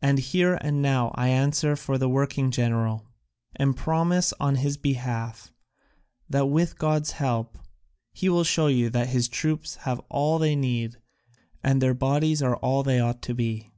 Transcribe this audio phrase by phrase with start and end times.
[0.00, 3.06] And here and now I answer for the working general,
[3.54, 5.52] and promise on his behalf
[6.28, 7.56] that with God's help
[8.12, 10.96] he will show you that his troops have all they need
[11.62, 13.70] and their bodies are all they ought to be.